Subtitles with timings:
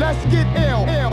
[0.00, 1.07] uh, do my lele.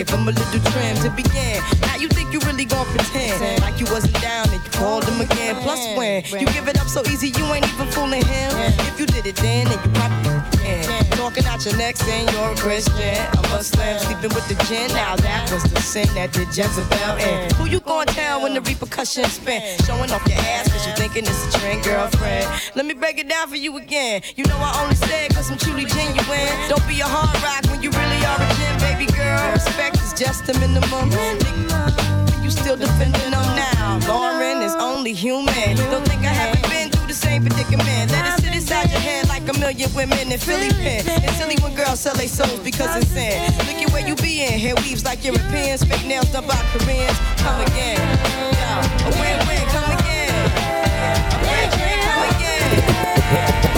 [0.00, 1.60] Give him a little trim to begin.
[1.82, 5.20] Now you think you really gon' pretend like you wasn't down and you called him
[5.20, 5.56] again.
[5.56, 8.50] Plus when you give it up so easy, you ain't even fooling him.
[8.88, 11.10] If you did it then, then you probably can.
[11.10, 14.88] Talking out your neck saying you're a Christian, a Muslim, sleeping with the gin.
[14.94, 17.52] Now that was the sin that did Jezebel in.
[17.56, 19.60] Who you gonna tell when the repercussions spin?
[19.84, 22.46] Showing off your ass cause you thinking it's a trend, girlfriend.
[22.76, 24.22] Let me break it down for you again.
[24.36, 26.54] You know I only said cause I'm truly genuine.
[26.68, 29.52] Don't be a hard rock when you really are a gem, baby girl.
[29.52, 31.10] Respect is just the minimum.
[32.44, 33.98] You still defending them now.
[34.06, 35.76] Lauryn is only human.
[35.90, 38.12] Don't think I haven't been the same predicament.
[38.12, 41.02] Let it sit inside your head like a million women in Philly pen.
[41.24, 43.52] It's silly when girls sell their souls because it's sin.
[43.66, 44.60] Look at where you be in.
[44.60, 45.82] Hair weaves like Europeans.
[45.82, 47.18] Fake nails done by Koreans.
[47.42, 47.98] Come again.
[47.98, 49.06] Yeah.
[49.06, 49.66] A win-win.
[49.74, 50.34] Come again.
[51.34, 51.98] A win-win.
[52.06, 53.69] Come again.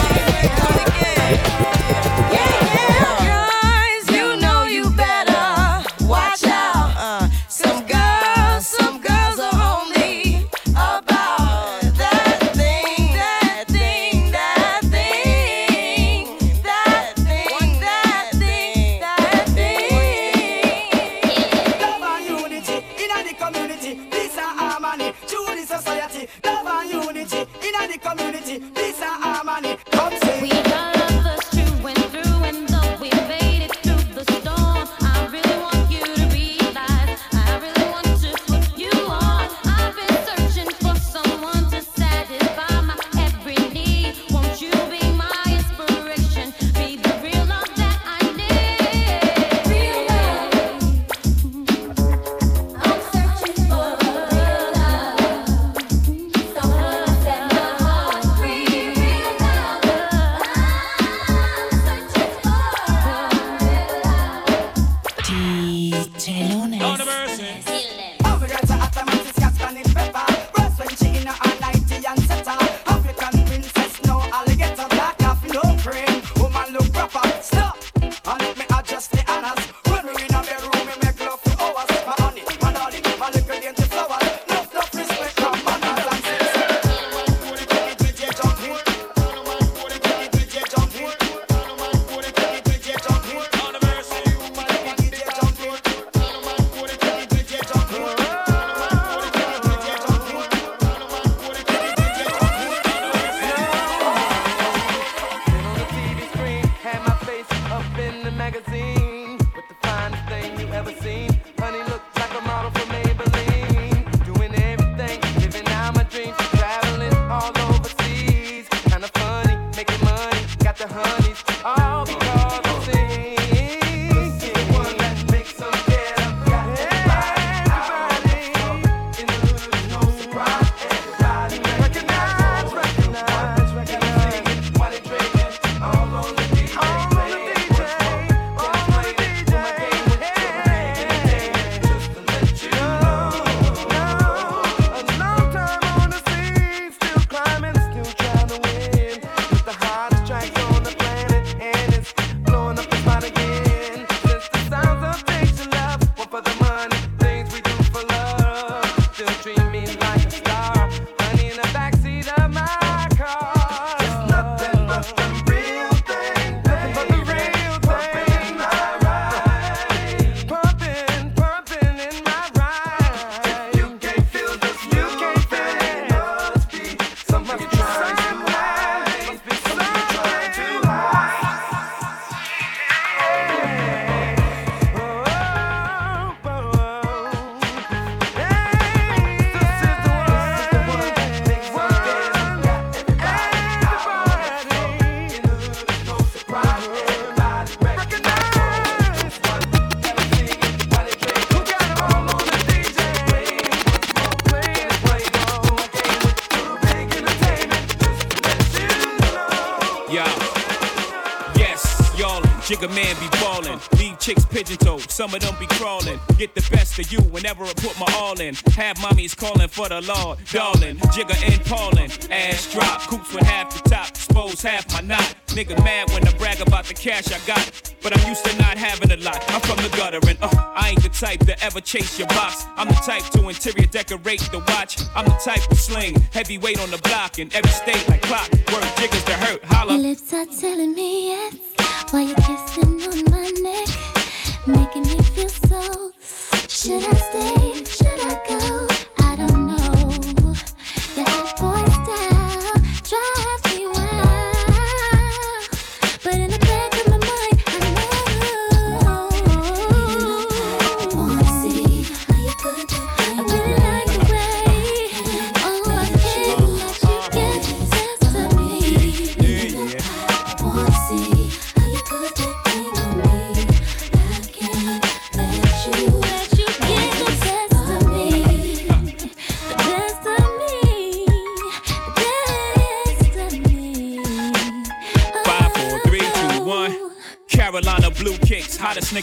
[219.03, 220.95] Have calling for the law, darling.
[221.11, 225.35] Jigga and Paulin, ass drop, coops with half the top, expose half my knot.
[225.47, 228.77] Nigga mad when I brag about the cash I got, but I'm used to not
[228.77, 229.43] having a lot.
[229.49, 232.65] I'm from the gutter and uh, I ain't the type to ever chase your box.
[232.77, 234.97] I'm the type to interior decorate the watch.
[235.15, 238.49] I'm the type to sling heavyweight on the block in every state like clock.
[238.71, 239.93] Word jiggers to hurt, holla.
[239.93, 241.12] Your lips are telling me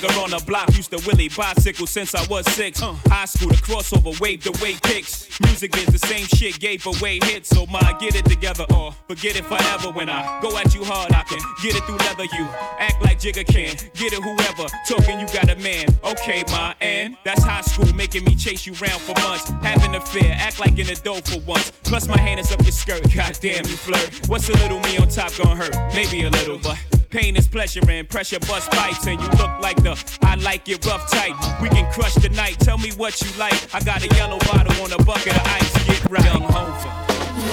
[0.01, 0.75] nigga on the block.
[0.77, 2.83] Used to Willie bicycle since I was six.
[2.83, 5.29] Uh, high school, the crossover, wave the way kicks.
[5.41, 7.49] Music is the same shit, gave away hits.
[7.51, 9.91] So my get it together or forget it forever.
[9.91, 12.25] When I go at you hard, I can get it through leather.
[12.25, 12.47] You
[12.79, 14.69] act like Jigga can, get it whoever.
[14.89, 15.87] Talking, you got a man.
[16.05, 19.51] Okay, my and that's high school, making me chase you round for months.
[19.63, 21.71] Having a fear, act like an adult for once.
[21.83, 23.03] Plus my hand is up your skirt.
[23.15, 24.29] Goddamn, you flirt.
[24.29, 25.77] What's a little me on top gonna hurt?
[25.95, 27.00] Maybe a little, but.
[27.11, 30.87] Pain is pleasure and pressure bust pipes and you look like the I like it
[30.87, 31.35] rough type.
[31.61, 32.61] We can crush the night.
[32.61, 33.75] Tell me what you like.
[33.75, 35.87] I got a yellow bottle on a bucket of ice.
[35.87, 36.25] Get right.
[36.25, 36.89] Young Hova.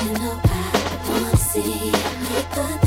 [0.05, 1.89] You know I wanna see
[2.81, 2.86] you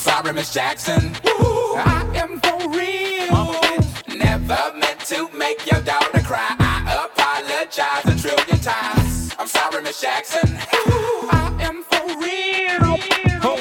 [0.00, 1.14] I'm sorry, Miss Jackson.
[1.26, 4.16] Ooh, I am for real.
[4.16, 6.56] Never meant to make your daughter cry.
[6.58, 9.34] I apologize a trillion times.
[9.38, 10.48] I'm sorry, Miss Jackson.
[10.48, 12.96] Ooh, I am for real.
[13.42, 13.56] Ho,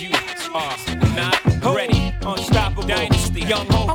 [0.00, 0.10] you
[0.54, 0.74] are
[1.14, 2.14] not ready.
[2.22, 3.42] Unstoppable dynasty.
[3.42, 3.93] Young I'm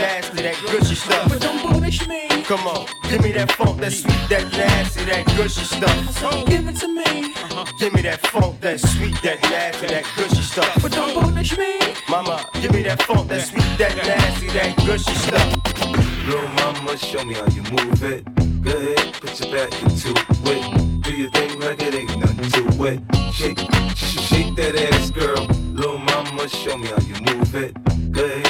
[0.00, 1.28] nasty, that gushy stuff.
[1.28, 2.28] but don't punish me.
[2.44, 6.10] Come on, give me that funk, that sweet, that nasty, that gushy stuff.
[6.20, 7.64] So give it to me, uh-huh.
[7.78, 10.82] Give me that funk, that sweet, that nasty, that gushy stuff.
[10.82, 11.78] but don't punish me.
[12.08, 15.50] Mama, give me that funk, that sweet, that nasty, that gushy stuff.
[16.26, 18.24] Little mama, show me how you move it.
[18.62, 21.02] Go ahead, put your back into it.
[21.02, 23.00] Do your thing like it ain't nothing to it.
[23.32, 23.58] Shake,
[23.96, 25.46] sh- shake that ass, girl.
[25.74, 27.72] Little mama, show me how you move it.
[28.12, 28.45] Go ahead,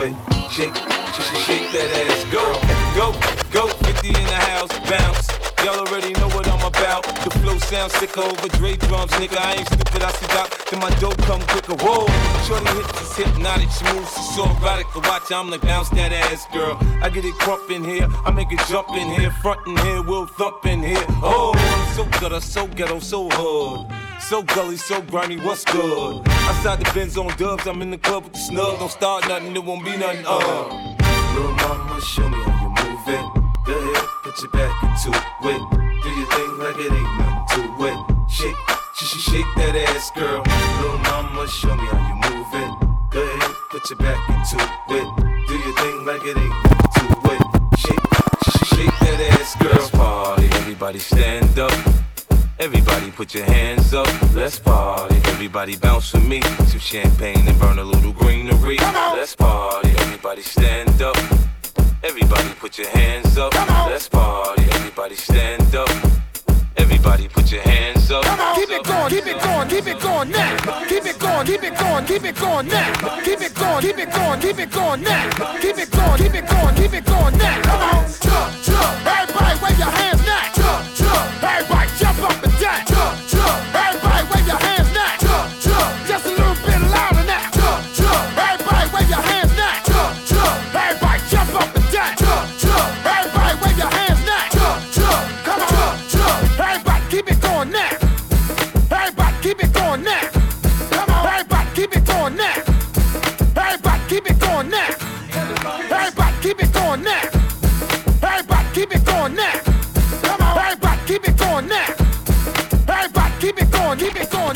[0.00, 0.50] to.
[0.50, 2.56] Shake, sh- sh- shake that ass, girl.
[2.94, 3.12] Go,
[3.50, 5.28] go, 50 in the house, bounce.
[5.64, 7.04] Y'all already know what I'm about.
[7.24, 9.38] The flow sounds sicker over Dre drums, nigga.
[9.38, 10.48] I ain't stupid, I see out.
[10.70, 11.74] Then my dope come quicker.
[11.80, 12.06] Whoa,
[12.46, 13.68] shorty hits is hypnotic.
[13.70, 15.32] She moves, she's so erotic to watch.
[15.32, 16.76] I'm like, bounce that ass, girl.
[17.02, 20.02] I get it crump in here, I make it jump in here, front in here,
[20.02, 21.04] we'll thump in here.
[21.22, 21.54] Oh,
[21.96, 23.95] so gutter, so ghetto, so hood.
[24.20, 26.22] So gully, so grimy, what's good?
[26.26, 28.78] Outside the Benz on dubs, I'm in the club with the snug.
[28.80, 30.24] Don't start nothing, it won't be nothing.
[30.26, 30.96] Uh.
[31.34, 33.66] Little mama, show me how you move it.
[33.66, 35.62] Go ahead, put your back into it.
[36.02, 38.30] Do your thing like it ain't nothing to it.
[38.30, 38.56] Shake,
[38.96, 40.42] sh- sh- shake that ass, girl.
[40.80, 43.12] Little mama, show me how you move it.
[43.12, 44.56] Go ahead, put your back into
[44.90, 45.46] it.
[45.46, 47.78] Do your thing like it ain't nothing to it.
[47.78, 48.04] Shake,
[48.50, 49.72] shake, shake that ass, girl.
[49.72, 51.70] Let's party, everybody stand up.
[52.66, 55.14] Everybody put your hands up, let's party.
[55.26, 56.42] Everybody bounce with me.
[56.42, 58.76] Some champagne and burn a little greenery.
[58.78, 61.16] Let's party, everybody stand up.
[62.02, 63.54] Everybody put your hands up,
[63.88, 64.64] let's party.
[64.72, 65.88] Everybody stand up.
[66.76, 68.24] Everybody put your hands up.
[68.56, 70.84] Keep it going, keep it going, keep it going now.
[70.88, 73.20] Keep it going, keep it going, keep it going now.
[73.22, 75.58] Keep it going, keep it going, keep it going now.
[75.60, 77.62] Keep it going, keep it going, keep it going now.
[77.62, 79.06] Come on, jump, jump.
[79.06, 80.15] Everybody wave your hands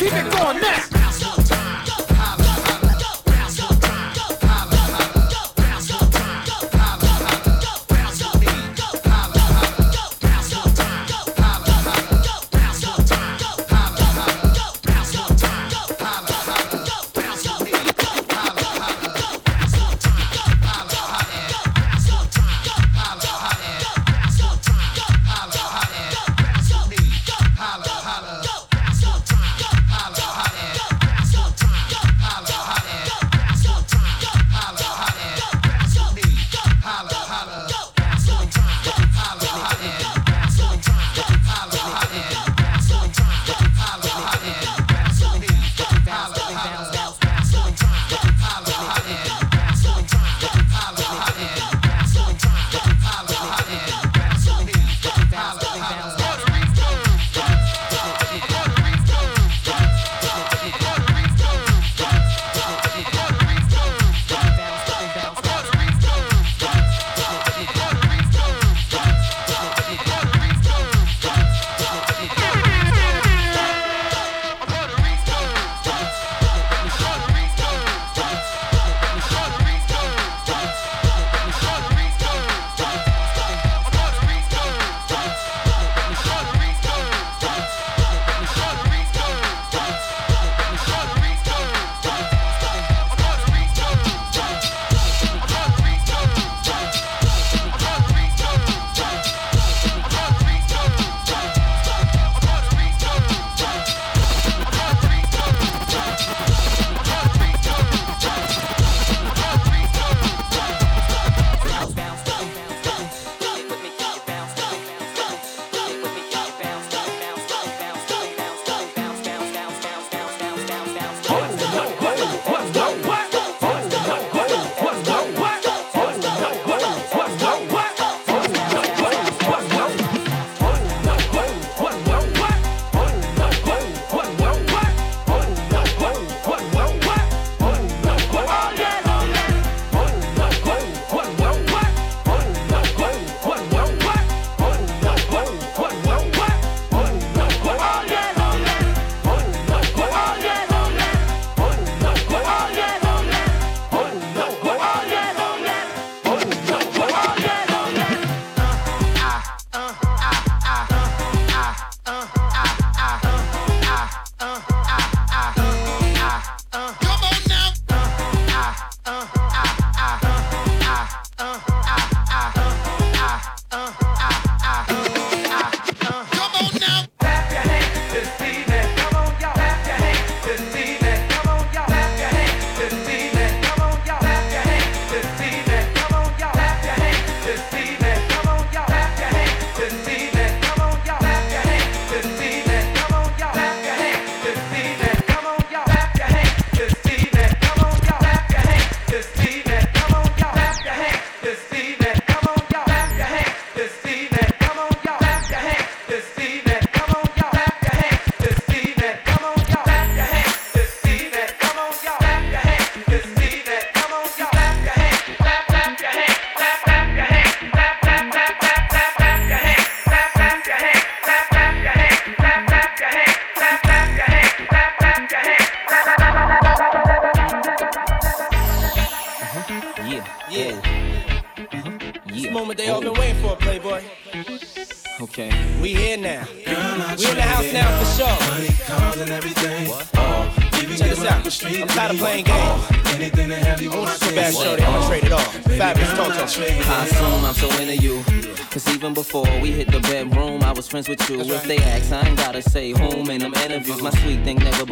[0.00, 0.89] keep it going, now.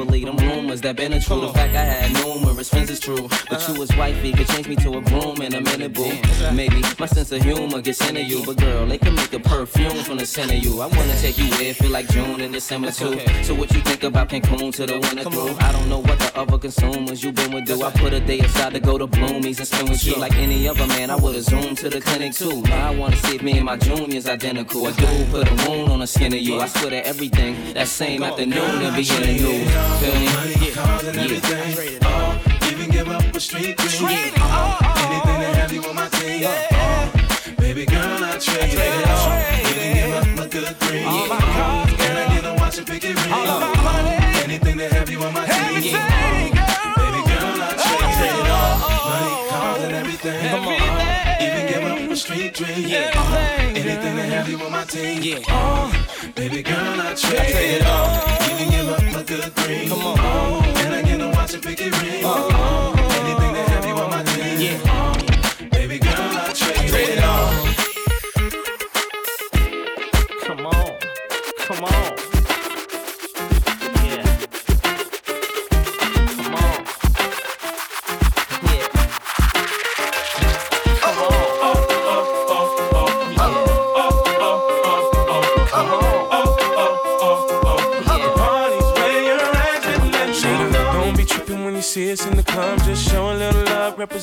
[0.06, 1.40] Thing them rumors that been a true.
[1.40, 3.28] The fact I had numerous friends is true.
[3.48, 4.87] But you was wifey, could change me to
[7.08, 8.44] sense of humor gets into you.
[8.44, 10.80] But girl, they can make a perfume from the scent of you.
[10.80, 13.18] I wanna take you where it feel like June and December too.
[13.42, 15.56] So what you think about Cancun to the winter through?
[15.58, 17.82] I don't know what the other consumers you been with do.
[17.82, 20.68] I put a day aside to go to Bloomies and spend with you like any
[20.68, 21.10] other man.
[21.10, 22.62] I would've zoomed to the clinic too.
[22.62, 24.86] Now I wanna see if me and my junior's identical.
[24.86, 26.60] I do put a wound on the skin of you.
[26.60, 29.70] I swear to everything that same afternoon and be in the news.
[30.00, 30.28] Feel me?
[30.66, 31.24] Yeah.
[31.24, 32.17] Even
[32.98, 34.10] give up a street dream.
[34.10, 36.42] Anything to have you on my team.
[36.46, 37.12] Oh,
[37.58, 39.32] baby girl, I trade it all.
[39.70, 41.04] Even give up my good green.
[42.00, 43.34] Can I get a watch and pick it ring?
[44.42, 45.94] Anything to have you on my team.
[45.94, 46.08] Uh,
[46.98, 48.74] baby girl, I trade it all.
[49.10, 50.40] Money, cars, and everything.
[51.44, 52.84] Even give up a street dream.
[53.80, 55.44] Anything to have you on my team.
[55.48, 55.92] Oh,
[56.34, 58.08] baby girl, I trade it all.
[58.50, 59.54] Even give up good.
[59.88, 60.62] Come on.
[60.74, 62.24] Can I get watch and pick it ring?
[62.24, 62.97] Anything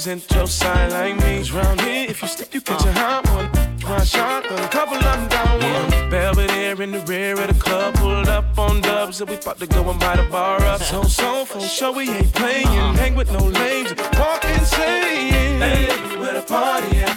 [0.05, 1.37] represent your side like me.
[1.37, 3.49] 'Cause round here, if you slip, you catch a hot one.
[3.89, 6.09] One shot, a couple of them down one.
[6.09, 9.67] Belvedere in the rear of the club, pulled up on dubs, and we about to
[9.67, 10.81] go and buy the bar up.
[10.81, 12.95] So, so, for sure, we ain't playing.
[13.01, 15.59] Hang with no lames, walk insane.
[15.65, 15.87] Hey,
[16.19, 17.15] where the party at?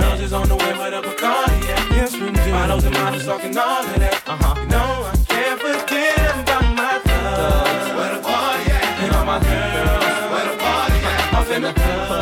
[0.00, 1.84] Girls is on the way with a Bacardi at.
[1.96, 2.52] Yes, we do.
[2.52, 4.22] Models and models talking all of that.
[4.26, 4.54] Uh-huh.
[4.60, 7.88] You know, I can't forget about my thugs.
[7.96, 8.84] Where the party at?
[9.02, 10.16] And all my girls.
[10.32, 11.34] Where the party at?
[11.34, 12.19] Off in the club.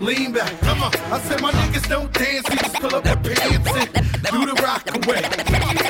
[0.00, 0.92] Lean back, come on.
[1.12, 4.60] I said my niggas don't dance, we just pull up their pants and do the
[4.62, 5.22] rock away.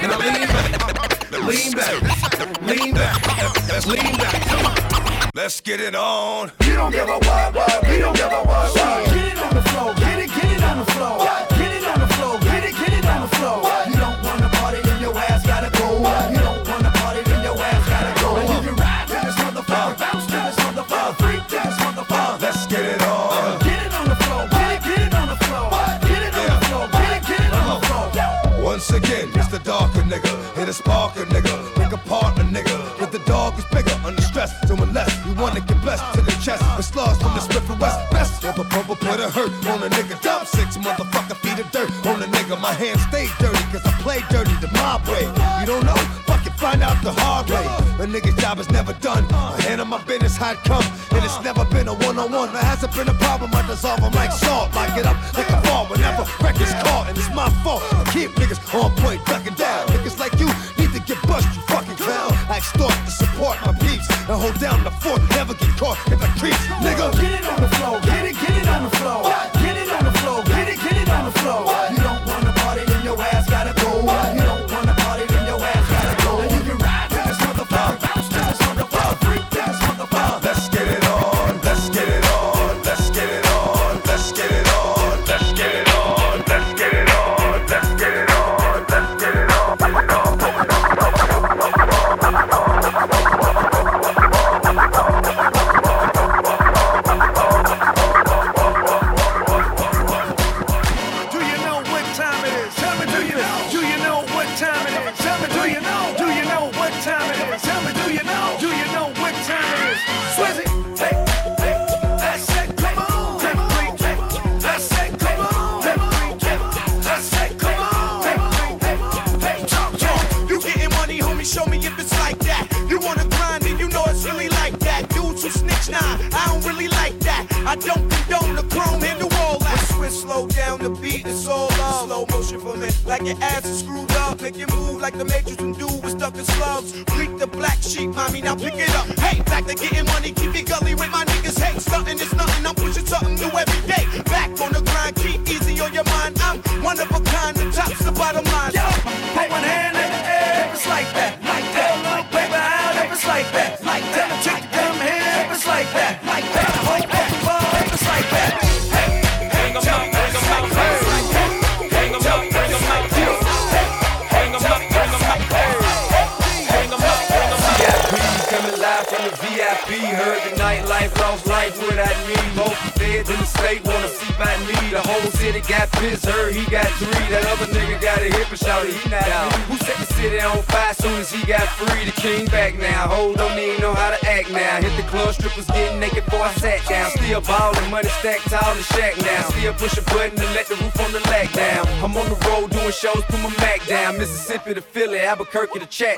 [0.03, 5.31] Now lean back, lean back, lean back, lean back, come on.
[5.35, 6.53] Let's get it on.
[6.65, 9.07] You don't give a what, what, we don't give a what, what.
[9.07, 11.54] Get it on the floor, get it, get it on the floor.
[36.45, 36.63] chest.
[36.79, 37.99] It's lost from the split for West.
[38.11, 40.21] Best ever purple put a hurt on a nigga.
[40.21, 42.61] Dump six motherfucker feet of dirt on a nigga.
[42.61, 45.25] My hands stay dirty cause I play dirty the mob way.
[45.61, 45.97] You don't know?
[46.29, 47.65] Fucking find out the hard way.
[48.05, 49.25] A nigga's job is never done.
[49.31, 50.85] My hand on my business how it come.
[51.13, 52.53] And it's never been a one on one.
[52.53, 53.51] There hasn't been a problem.
[53.55, 54.75] I dissolve them like salt.
[54.75, 57.09] Like it up like a fall whenever records caught.
[57.09, 57.83] And it's my fault.
[57.93, 59.89] I keep niggas on point, ducking down.
[59.89, 62.33] Niggas like you need to get bust, you fucking clown.
[62.53, 65.23] I extort to support my peeps and hold down the fort.
[65.31, 65.55] Never
[67.13, 67.44] go.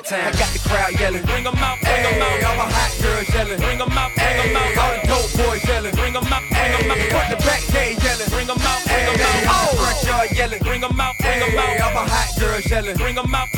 [0.06, 0.28] time.
[0.28, 1.24] I got the crowd yelling.
[1.26, 2.38] Bring them out, bring them out.
[2.46, 3.58] All my hot girls yelling.
[3.58, 4.78] Bring them out, bring them out.
[4.78, 5.94] All the dope boys yelling.
[5.94, 6.98] Bring them out, bring them out.
[7.10, 8.30] Front the back gate yelling.
[8.30, 9.50] Bring them out, bring them out.
[9.50, 10.62] All the front yard yelling.
[10.62, 11.80] Bring them out, bring them out.
[11.82, 12.96] All my hot girls yelling.
[12.96, 13.55] Bring them out.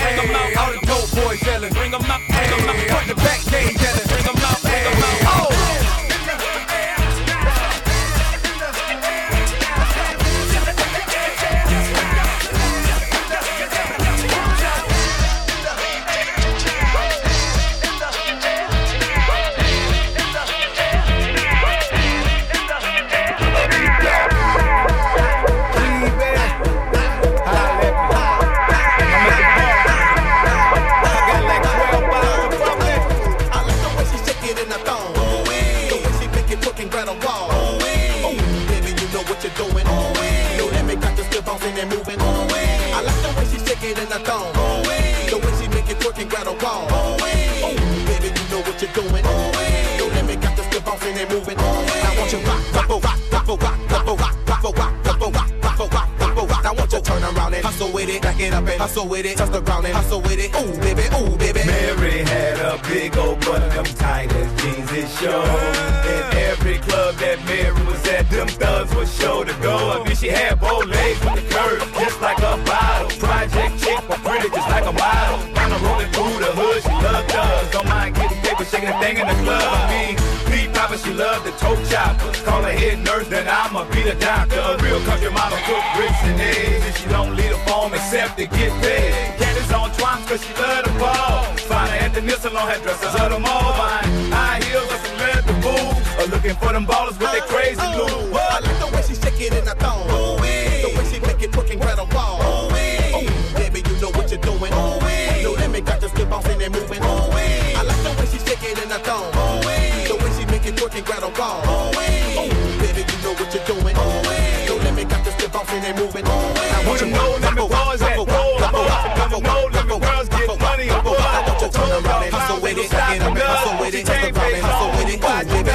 [99.68, 100.09] a thong.
[100.09, 100.83] Ooh wee.
[100.83, 102.40] The way she make it cooking right on ball.
[102.40, 103.12] Ooh wee.
[103.12, 104.72] Oh, baby, you know what you're doing.
[104.72, 105.44] Ooh wee.
[105.44, 107.02] No limit, got your slip bouncing and they moving.
[107.04, 107.76] Ooh wee.
[107.76, 109.28] I like the way she shaking in a thong.
[109.28, 110.09] Ooh wee.
[110.09, 111.61] The way she make it cooking right on ball.
[111.68, 112.40] Ooh wee.
[112.40, 112.48] Oh,
[112.81, 113.96] baby, you know what you're doing.
[113.96, 114.66] Ooh wee.
[114.68, 116.24] No limit, got your slip bouncing and they moving.
[116.24, 116.72] Ooh wee.
[116.72, 118.61] I want you know that the boys number one's at gold.
[118.64, 120.87] Number one, number one, number one's get money.
[120.88, 121.20] Number it?
[121.20, 122.90] I want you to turn around and hustle with it.
[122.90, 124.09] Get up and hustle with it.
[124.09, 125.20] Hustle with it.
[125.20, 125.67] Why, baby?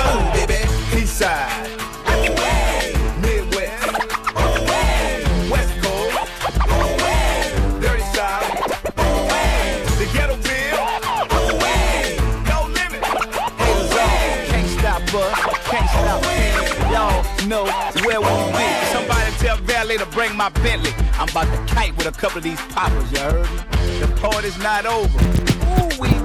[20.23, 20.93] Bring my Bentley.
[21.19, 23.57] I'm about to kite with a couple of these poppers, you heard me?
[23.99, 25.19] The party's not over.
[25.19, 26.22] Ooh, wee,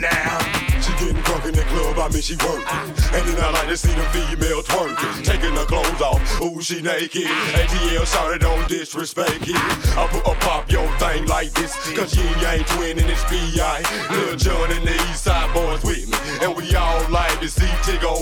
[0.00, 0.38] now.
[0.80, 2.64] She getting drunk in the club, I mean she working.
[3.12, 5.24] And then I like to see the female twerking.
[5.24, 7.26] Taking her clothes off, ooh she naked.
[7.26, 9.56] ATL sorry don't disrespect it.
[9.96, 11.74] I put a pop your thing like this.
[11.96, 13.82] Cause you ain't twin and it's B.I.
[14.10, 16.18] Lil Jon and the East Side boys with me.
[16.42, 18.18] And we all like to see Tig on.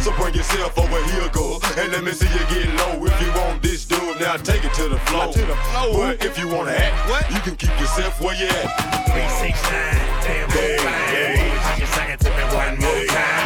[0.00, 1.60] So bring yourself over here, girl.
[1.76, 3.04] And let me see you get low.
[3.04, 5.30] If you want this dude, now take it to the floor.
[5.30, 5.92] To the floor.
[5.92, 7.30] But if you wanna act, what?
[7.30, 8.68] you can keep yourself where you at.
[9.12, 9.70] 369,
[10.24, 10.76] damn, hey,
[11.12, 11.50] hey.
[11.52, 13.39] I can sing it to me one more time.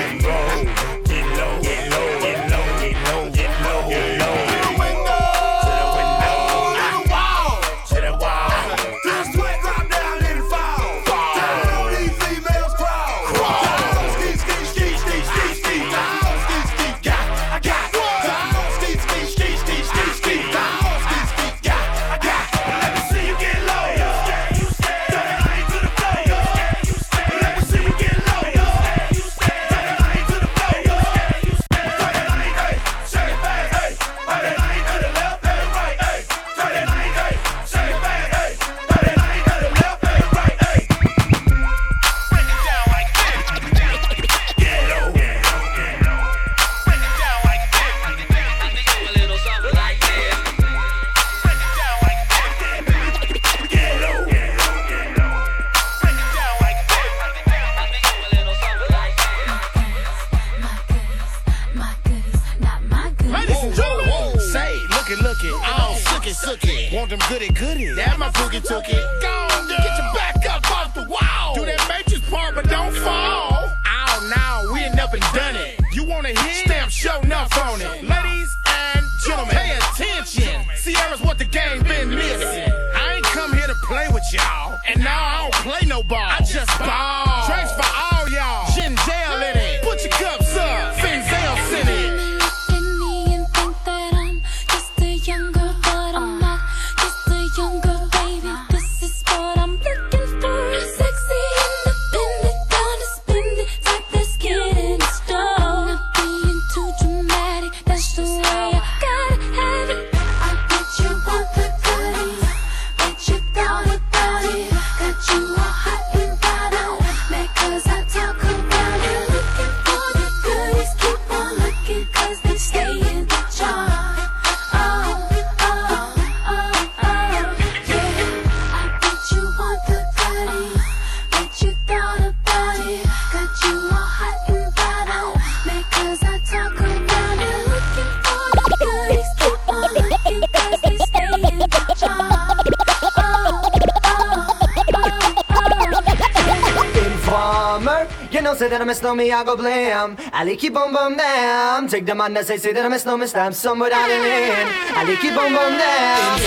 [148.35, 150.19] You know, say that I'm a snow me I go blame.
[150.35, 151.87] I like keep on bum them.
[151.87, 154.67] Take the on, say, say that I'm a snow me stamp somewhere down in.
[154.91, 156.43] I like keep on bum them.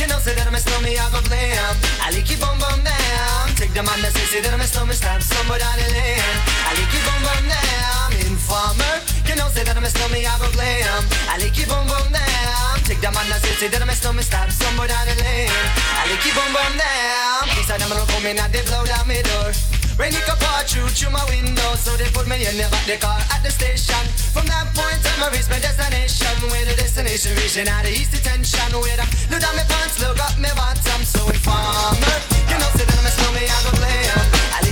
[0.00, 1.76] You know, say that I'm a snow me I go blame.
[2.00, 3.44] I like keep on bum them.
[3.60, 5.92] Take the on, say, say that I'm a snow me stamp somewhere down in.
[6.64, 8.32] I like keep on bum them.
[8.32, 11.04] Informer, you know, say that I'm a snow me I go blame.
[11.28, 12.80] I like keep on bum them.
[12.88, 15.52] Take the on, say, say that I'm a snow me stamp somewhere down in.
[15.52, 17.52] I like keep on bum them.
[17.52, 19.52] These are them, I don't come in, I they blow down my door.
[20.00, 23.20] Rainy car through through my window, so they put me in the back the car
[23.36, 24.00] at the station.
[24.32, 26.32] From that point on, I reached my destination.
[26.48, 28.80] Where the destination region out of east detention.
[28.80, 31.04] Where the look down my pants, look up my bottom.
[31.04, 32.16] So informer,
[32.48, 34.69] you know, sit down and smell me, I go play.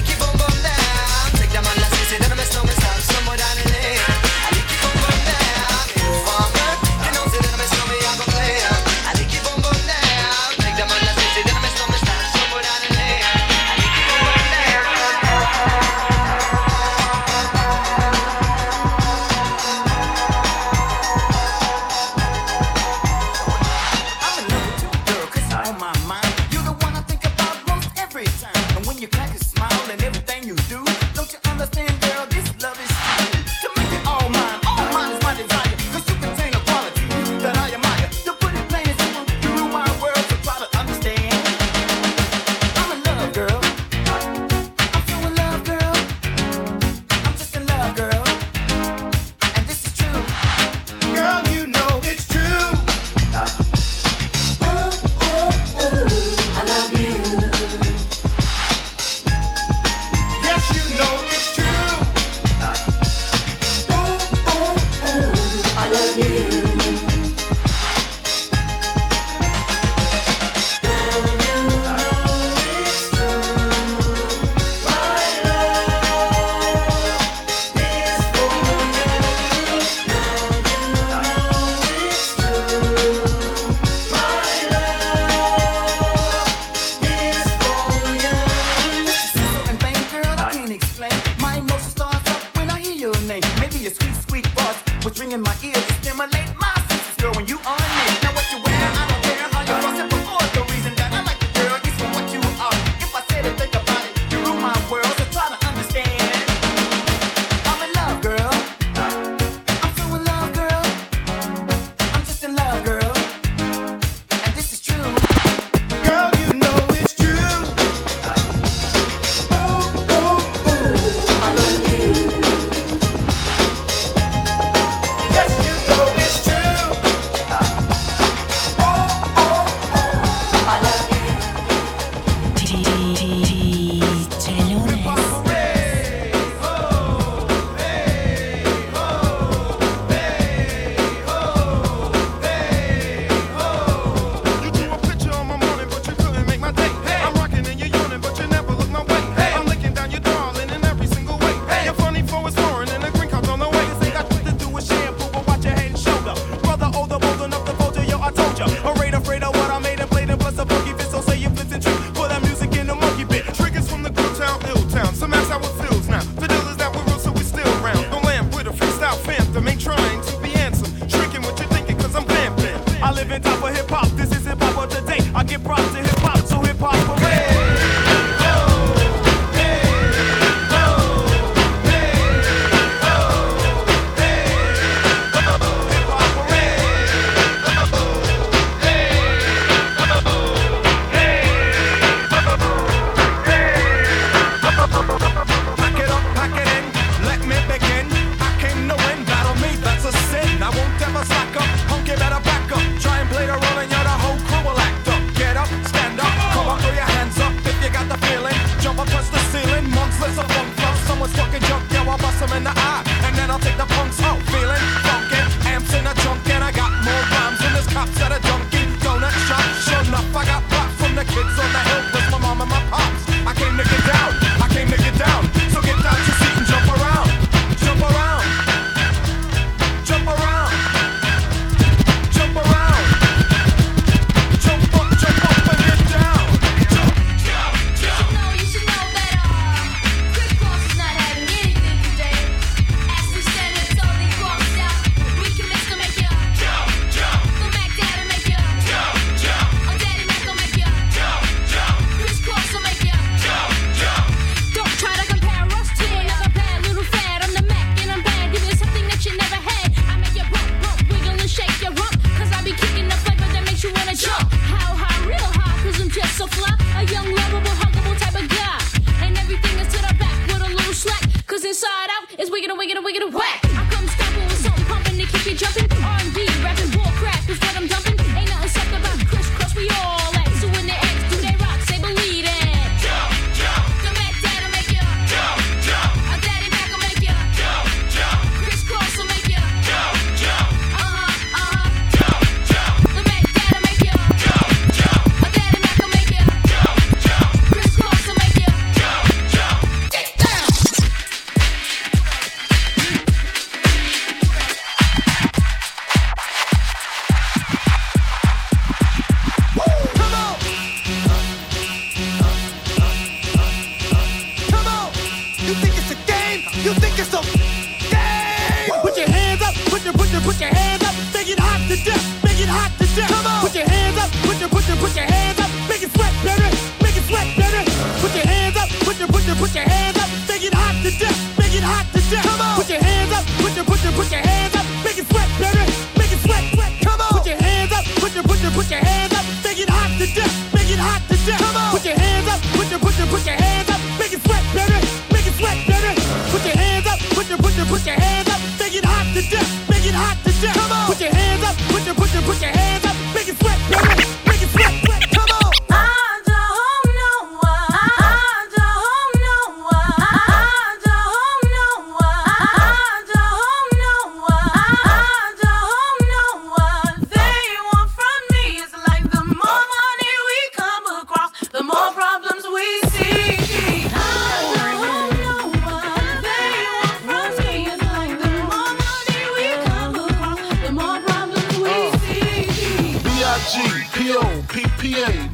[164.39, 164.88] sound ill.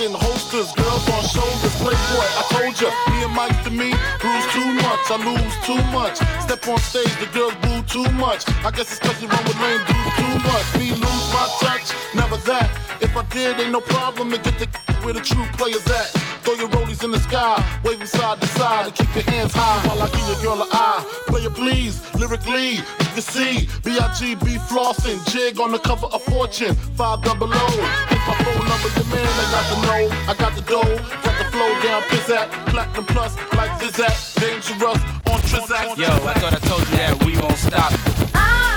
[0.00, 1.76] In holsters, girls on shoulders.
[1.76, 2.90] Playboy, I told ya.
[3.10, 5.04] Me and Mike to me, bruise too much.
[5.10, 6.16] I lose too much.
[6.40, 8.48] Step on stage, the girls boo too much.
[8.64, 10.66] I guess it's cause you run with lame dudes too much.
[10.78, 12.70] Me lose my touch, never that.
[13.00, 14.66] If I did, ain't no problem and get the
[15.04, 16.31] where the true players at.
[16.42, 19.86] Throw your rollies in the sky, waving side to side, and keep your hands high
[19.86, 21.04] while I give your girl an eye.
[21.26, 24.58] Play it please, lyrically, you can see B.I.G.B.
[24.66, 27.66] flossing, jig on the cover of Fortune, five double O.
[28.10, 31.38] Hit my phone number, your man, I got the know, I got the dough, got
[31.38, 34.98] the flow down, pizzat, platinum plus, like Zizat, dangerous
[35.30, 35.96] on Trizak.
[35.96, 37.92] Yo, I thought I told you that we won't stop.
[38.34, 38.71] I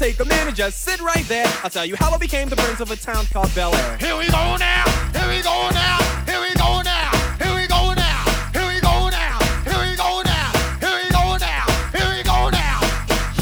[0.00, 1.46] take a manager, sit right there.
[1.62, 3.98] I'll tell you how I became the prince of a town called Bel Air.
[3.98, 7.92] Here we go now, here we go now, here we go now, here we go
[7.92, 8.24] now,
[8.56, 9.36] here we go now,
[9.68, 10.48] here we go now,
[10.80, 12.80] here we go now, here we go now.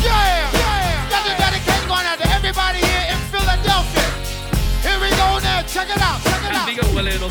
[0.02, 1.06] Yeah, yeah.
[1.14, 4.10] That's a dedication going out everybody here in Philadelphia.
[4.82, 6.66] Here we go now, check it out, check it out.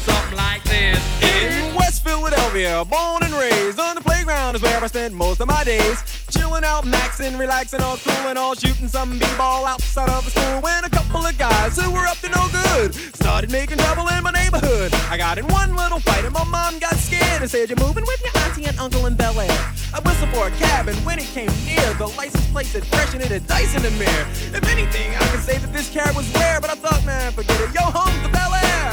[0.08, 1.04] Something like this.
[1.20, 5.48] In West Philadelphia, born and raised on the playground is where I spent most of
[5.50, 6.17] my days.
[6.58, 10.62] Chilling out, maxing, relaxing, all cool and all shooting some b-ball outside of the school.
[10.62, 14.24] When a couple of guys who were up to no good started making trouble in
[14.24, 14.92] my neighborhood.
[15.08, 18.06] I got in one little fight and my mom got scared and said, "You're moving
[18.08, 19.52] with your auntie and uncle in Bel Air."
[19.94, 23.14] I whistled for a cab and when it came near, the license plate said fresh
[23.14, 24.26] and had dice in the mirror.
[24.58, 27.62] If anything, I could say that this cab was rare, but I thought, man, forget
[27.62, 27.72] it.
[27.76, 28.92] Yo, home to Bel Air.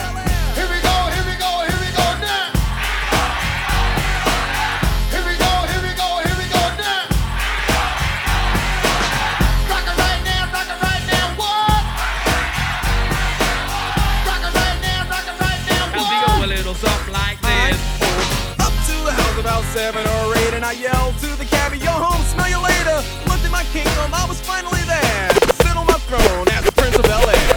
[0.55, 0.84] Here we go.
[19.75, 23.45] Seven or eight, and I yelled to the cabbie, "Yo, home, smell you later." Looked
[23.45, 25.31] at my kingdom, I was finally there.
[25.67, 27.55] Sit on my throne as the Prince of Bel Air.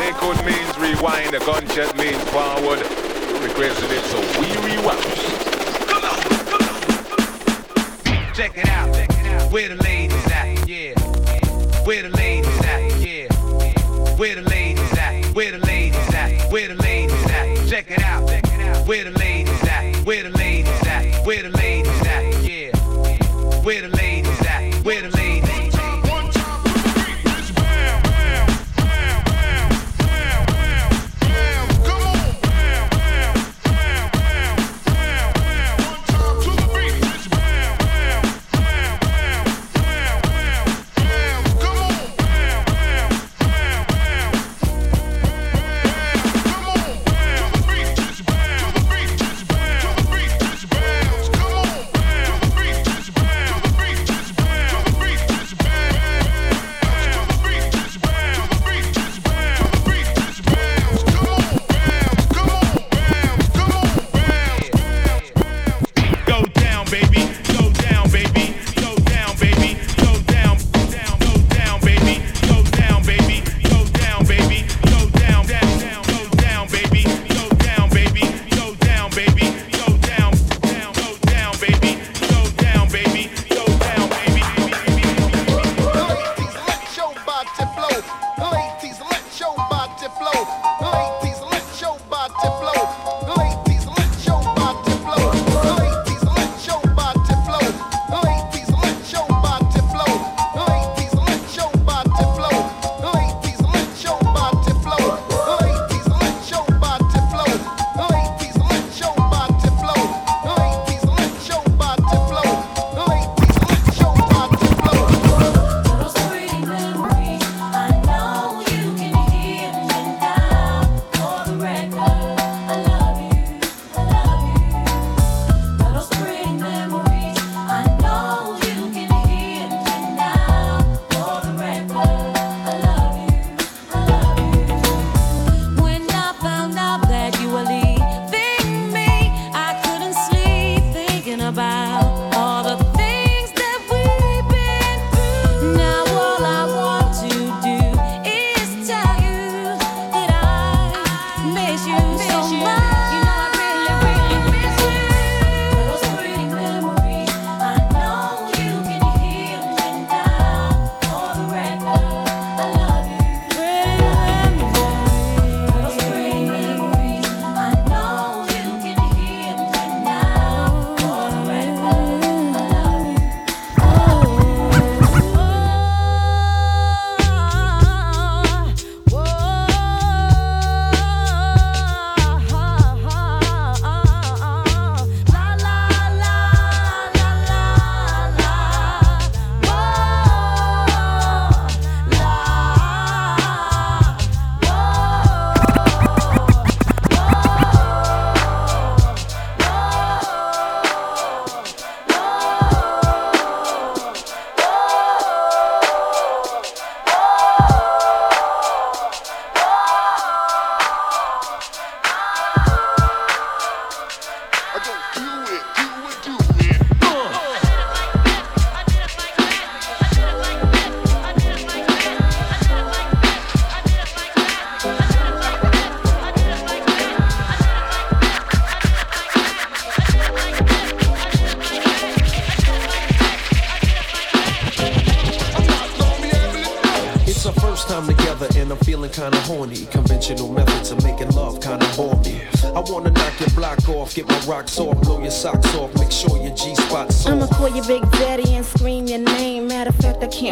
[0.00, 2.80] Liquid means rewind, the gunshot means forward.
[3.44, 5.04] Requested it, so we rewind.
[8.34, 8.88] Check it out.
[9.52, 10.66] Where the ladies at?
[10.66, 10.94] Yeah.
[11.84, 12.80] Where the ladies at?
[13.06, 13.28] Yeah.
[14.16, 15.26] Where the ladies at?
[15.34, 15.73] Where the ladies?
[16.54, 17.68] Where the ladies at?
[17.68, 18.22] Check it out.
[18.86, 19.96] Where the ladies at?
[20.06, 21.26] Where the ladies at?
[21.26, 22.44] Where the ladies at?
[22.44, 22.70] Yeah.
[23.64, 23.93] Where the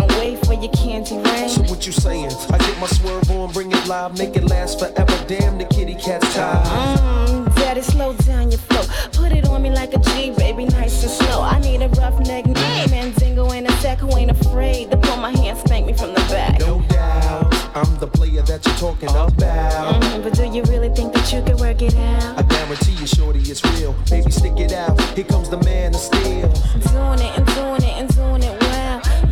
[0.06, 1.48] can't wait for your candy rain.
[1.48, 2.30] So what you saying?
[2.50, 5.24] I get my swerve on, bring it live, make it last forever.
[5.26, 6.66] Damn, the kitty cat's tired.
[6.66, 8.82] Mm, daddy, slow down your flow.
[9.12, 11.42] Put it on me like a G, baby, nice and slow.
[11.42, 12.46] I need a rough neck,
[12.90, 16.20] Mandingo ain't a sec who ain't afraid to pull my hand, spank me from the
[16.30, 16.58] back.
[16.60, 19.32] No doubt, I'm the player that you're talking about.
[19.36, 22.38] Mhm, but do you really think that you can work it out?
[22.38, 23.94] I guarantee you, shorty, it's real.
[24.10, 25.00] Baby, stick it out.
[25.14, 26.48] Here comes the man of steel.
[26.92, 28.71] Doing it and doing it and doing it.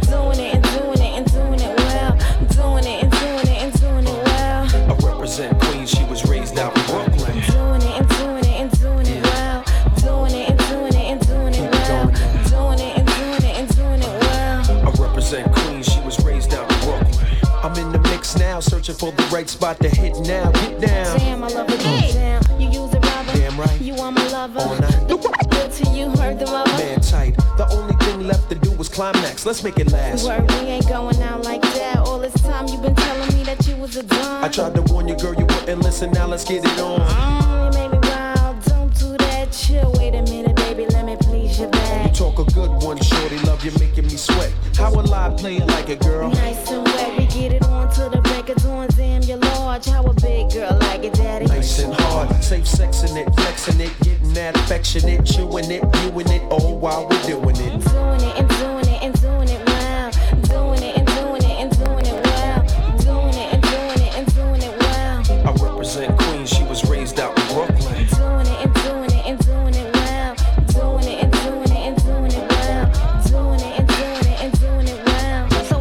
[0.09, 2.12] Doing it and doing it and doing it well.
[2.49, 4.68] Doing it and doing it and doing it well.
[4.91, 5.91] I represent Queens.
[5.91, 7.41] She was raised out in Brooklyn.
[7.51, 9.64] Doing it and doing it and doing it well.
[9.97, 12.07] Doing it and doing it and doing it well.
[12.49, 14.88] Doing it and doing it and doing it well.
[14.88, 15.86] I represent Queens.
[15.86, 17.26] She was raised out in Brooklyn.
[17.62, 20.51] I'm in the mix now, searching for the right spot to hit now.
[20.51, 21.18] Get down.
[21.18, 21.78] Damn, I love it.
[21.80, 23.32] Damn, you use a rubber.
[23.32, 23.80] Damn right.
[23.80, 24.61] You are my lover.
[24.61, 25.09] All night.
[25.09, 25.16] The
[25.51, 26.70] good to you, heard the rubber.
[26.70, 27.39] Man tight.
[27.61, 29.44] The only thing left to do was climax.
[29.44, 30.26] Let's make it last.
[30.26, 31.98] Word, we ain't going out like that.
[31.98, 34.42] All this time you've been telling me that you was a dumb.
[34.42, 36.11] I tried to warn you, girl, you wouldn't listen.
[36.11, 37.00] Now let's get it on.
[37.00, 38.64] Mm, you made me wild.
[38.64, 39.52] Don't do that.
[39.52, 39.92] Chill.
[39.98, 40.86] Wait a minute, baby.
[40.86, 42.14] Let me please your You back.
[42.14, 43.36] talk a good one, shorty.
[43.40, 44.50] Love you, making me sweat.
[44.78, 46.30] How will I play it like a girl?
[46.30, 47.20] Nice and wet.
[47.41, 48.88] Get it on to the break of dawn.
[48.95, 49.86] Damn, you're large.
[49.86, 51.47] How a big girl like it, daddy?
[51.47, 56.43] Nice and hard, safe sexing it, flexing it, getting that affectionate, chewing it, viewing it,
[56.53, 57.57] all while we're doing it.
[57.57, 58.80] Doing it and doing it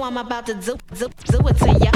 [0.10, 1.92] I'm about to do do do it to ya.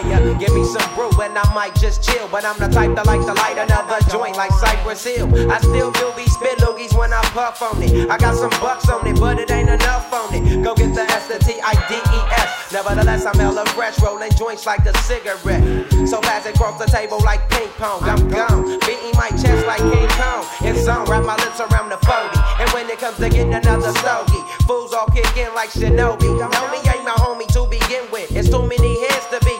[0.00, 2.28] Player, give me some brew and I might just chill.
[2.28, 5.28] But I'm the type that like to light another joint like Cypress Hill.
[5.50, 8.08] I still do these spit loogies when I puff on it.
[8.08, 10.64] I got some bucks on it, but it ain't enough on it.
[10.64, 12.72] Go get the S, the T, I, D, E, S.
[12.72, 15.60] Nevertheless, I'm hella fresh, rolling joints like a cigarette.
[16.08, 18.00] So fast it the table like ping pong.
[18.04, 20.46] I'm gone, beating my chest like King Kong.
[20.62, 22.40] It's on, wrap my lips around the 40.
[22.62, 26.40] And when it comes to getting another stogie, fools all kick in like Shinobi.
[26.40, 28.34] Know me ain't my homie to begin with.
[28.34, 29.59] It's too many heads to be.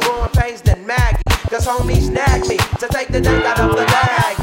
[1.61, 4.40] Cause homies snag me to take the dank out of the bag.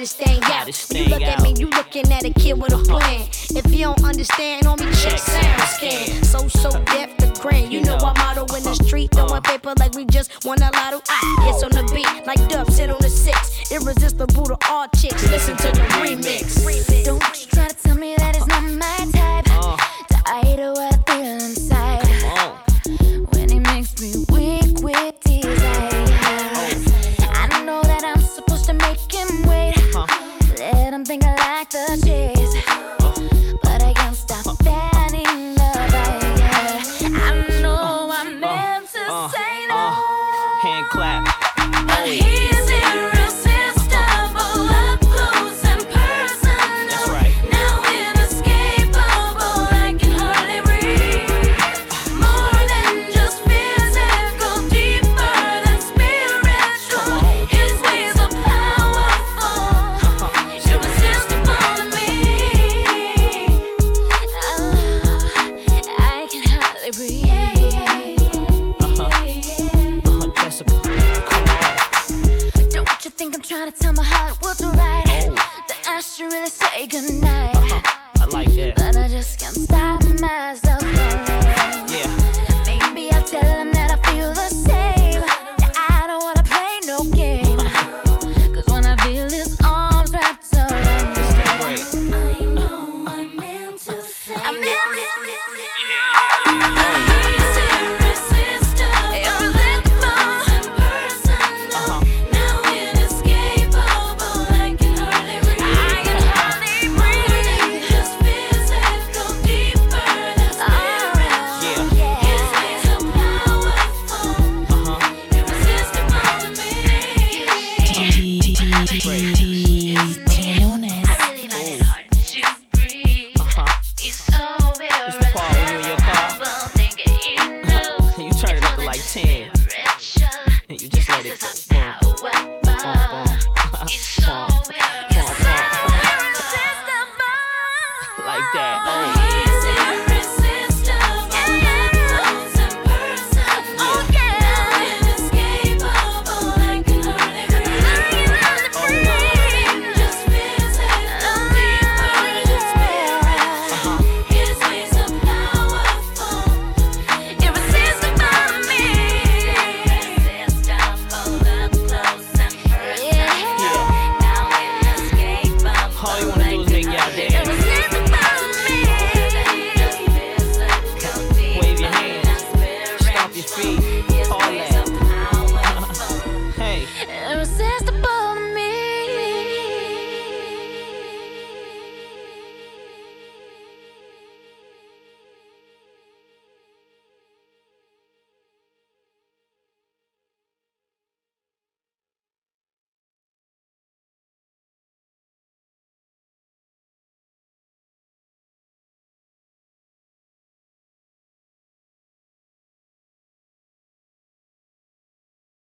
[0.00, 0.66] Hottest thing out.
[0.94, 3.28] You look at me, you looking at a kid with a plan.
[3.50, 6.24] If you don't understand, on me check sound scan.
[6.24, 7.72] So, so deaf the grand.
[7.72, 11.00] You know our motto in the street, throwing paper like we just won a lotto.
[11.08, 13.70] Ah, it's on the beat, like Dub, sit on the six.
[13.70, 16.19] Irresistible to all chicks, listen to the remix.